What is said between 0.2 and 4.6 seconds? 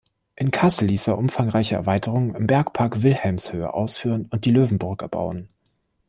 In Kassel ließ er umfangreiche Erweiterungen im Bergpark Wilhelmshöhe ausführen und die